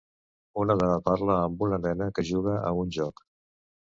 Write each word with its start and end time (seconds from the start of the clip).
Una 0.61 0.75
dona 0.83 0.95
parla 1.09 1.35
amb 1.49 1.61
una 1.67 1.79
nena 1.83 2.09
que 2.19 2.25
juga 2.31 2.57
a 2.71 2.75
un 2.85 2.95
joc. 2.99 3.25